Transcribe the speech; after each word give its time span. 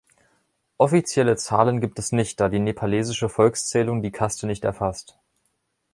Offizielle 0.79 1.35
Zahlen 1.35 1.79
gibt 1.79 1.99
es 1.99 2.11
nicht, 2.11 2.39
da 2.39 2.49
die 2.49 2.57
nepalesische 2.57 3.29
Volkszählung 3.29 4.01
die 4.01 4.09
Kaste 4.11 4.47
nicht 4.47 4.63
erfasst. 4.63 5.19